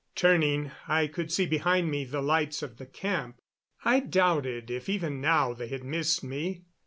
[0.15, 3.39] Turning, I could see behind me the lights of the camp.
[3.85, 6.63] I doubted if even now they had missed me.